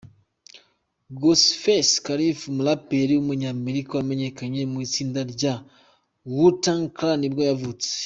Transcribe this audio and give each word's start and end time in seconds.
Ghostface 1.19 1.93
Killah, 2.05 2.43
umuraperi 2.51 3.11
w’umunyamerika 3.15 3.91
wamenyekanye 3.99 4.61
mu 4.71 4.77
itsinda 4.87 5.21
rya 5.33 5.53
Wu 6.35 6.47
Tang 6.63 6.83
Clan 6.97 7.17
nibwo 7.19 7.41
yavutse. 7.51 7.89